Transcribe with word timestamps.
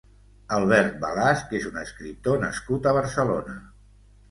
Albert 0.55 0.95
Balasch 1.03 1.43
és 1.59 1.69
un 1.73 1.77
escriptor 1.83 2.41
nascut 2.47 2.91
a 2.91 2.97
Barcelona. 3.01 3.57